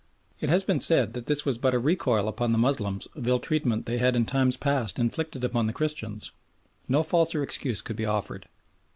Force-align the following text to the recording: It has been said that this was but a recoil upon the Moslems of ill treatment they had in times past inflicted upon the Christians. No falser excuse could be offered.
It 0.39 0.49
has 0.49 0.63
been 0.63 0.79
said 0.79 1.13
that 1.13 1.27
this 1.27 1.45
was 1.45 1.59
but 1.59 1.75
a 1.75 1.79
recoil 1.79 2.27
upon 2.27 2.51
the 2.53 2.57
Moslems 2.57 3.05
of 3.15 3.27
ill 3.27 3.37
treatment 3.37 3.85
they 3.85 3.99
had 3.99 4.15
in 4.15 4.25
times 4.25 4.57
past 4.57 4.97
inflicted 4.97 5.43
upon 5.43 5.67
the 5.67 5.73
Christians. 5.73 6.31
No 6.87 7.03
falser 7.03 7.43
excuse 7.43 7.83
could 7.83 7.97
be 7.97 8.05
offered. 8.07 8.49